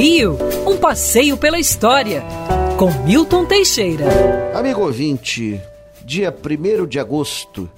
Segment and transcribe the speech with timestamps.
[0.00, 2.24] Rio, um passeio pela história,
[2.78, 4.06] com Milton Teixeira.
[4.54, 5.60] Amigo ouvinte,
[6.02, 7.68] dia 1 de agosto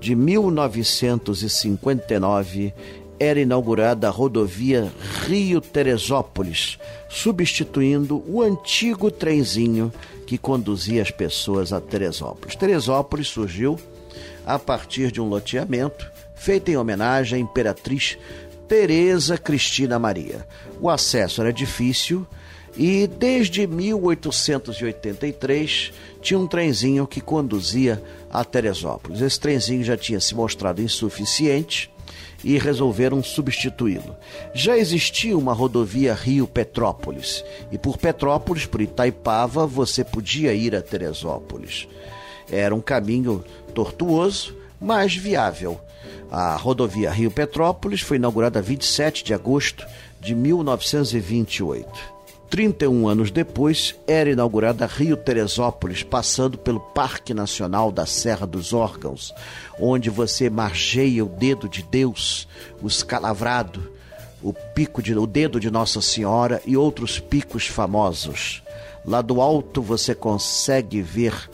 [0.00, 2.74] de 1959
[3.20, 4.92] era inaugurada a rodovia
[5.28, 9.92] Rio-Teresópolis, substituindo o antigo trenzinho
[10.26, 12.56] que conduzia as pessoas a Teresópolis.
[12.56, 13.78] Teresópolis surgiu
[14.44, 18.16] a partir de um loteamento feito em homenagem à imperatriz
[18.68, 20.46] Teresa Cristina Maria.
[20.80, 22.26] O acesso era difícil
[22.76, 29.22] e desde 1883 tinha um trenzinho que conduzia a Teresópolis.
[29.22, 31.90] Esse trenzinho já tinha se mostrado insuficiente
[32.44, 34.14] e resolveram substituí-lo.
[34.54, 41.88] Já existia uma rodovia Rio-Petrópolis e por Petrópolis, por Itaipava, você podia ir a Teresópolis.
[42.50, 43.44] Era um caminho
[43.74, 45.78] tortuoso, mas viável.
[46.30, 49.86] A rodovia Rio-Petrópolis foi inaugurada 27 de agosto
[50.20, 52.18] de 1928.
[52.50, 59.34] 31 anos depois, era inaugurada Rio Teresópolis, passando pelo Parque Nacional da Serra dos Órgãos,
[59.78, 62.48] onde você margeia o dedo de Deus,
[62.82, 63.92] o escalavrado,
[64.42, 68.62] o pico de, o dedo de Nossa Senhora e outros picos famosos.
[69.04, 71.50] Lá do alto você consegue ver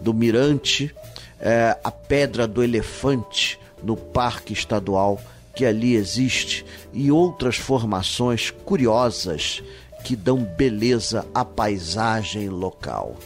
[0.00, 0.94] do mirante
[1.38, 5.20] é, a Pedra do Elefante no Parque Estadual
[5.54, 9.62] que ali existe e outras formações curiosas
[10.04, 13.16] que dão beleza à paisagem local.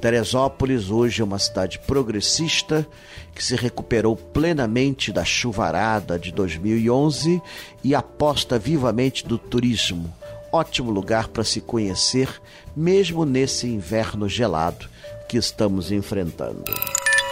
[0.00, 2.86] Teresópolis hoje é uma cidade progressista
[3.34, 7.40] que se recuperou plenamente da chuvarada de 2011
[7.82, 10.12] e aposta vivamente do turismo.
[10.52, 12.28] Ótimo lugar para se conhecer,
[12.74, 14.88] mesmo nesse inverno gelado
[15.28, 16.64] que estamos enfrentando.